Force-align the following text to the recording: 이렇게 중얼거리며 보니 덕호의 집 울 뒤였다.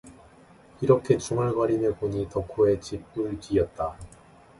이렇게 0.81 1.19
중얼거리며 1.19 1.93
보니 1.97 2.27
덕호의 2.31 2.81
집 2.81 3.05
울 3.19 3.39
뒤였다. 3.39 3.99